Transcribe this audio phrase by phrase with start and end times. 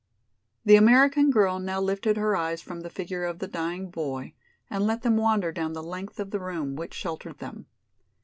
[0.65, 4.33] The American girl now lifted her eyes from the figure of the dying boy
[4.67, 7.67] and let them wander down the length of the room which sheltered them.